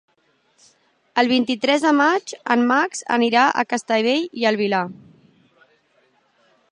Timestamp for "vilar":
4.65-4.83